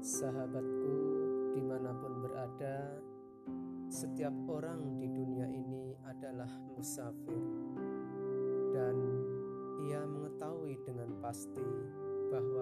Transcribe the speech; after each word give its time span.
Sahabatku, 0.00 0.96
di 1.52 1.60
mana 1.60 1.92
pun 1.92 2.24
berada, 2.24 3.04
setiap 3.92 4.32
orang 4.48 4.96
di 4.96 5.04
dunia 5.12 5.44
ini 5.44 5.92
adalah 6.08 6.48
musafir, 6.72 7.44
dan 8.72 8.96
ia 9.84 10.00
mengetahui 10.08 10.80
dengan 10.88 11.12
pasti 11.20 11.68
bahwa 12.32 12.59